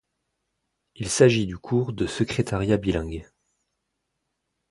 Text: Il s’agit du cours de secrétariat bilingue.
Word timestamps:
Il 0.95 1.09
s’agit 1.11 1.45
du 1.45 1.59
cours 1.59 1.93
de 1.93 2.07
secrétariat 2.07 2.77
bilingue. 2.77 3.29